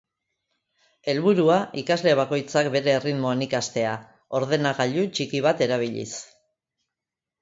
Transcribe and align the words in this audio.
Helburua, 1.11 1.57
ikasle 1.81 2.15
bakoitzak 2.19 2.69
bere 2.77 2.93
erritmoan 2.95 3.43
ikastea, 3.49 3.91
ordenagailu 4.41 5.05
txiki 5.19 5.43
bat 5.49 5.63
erabiliz. 5.67 6.11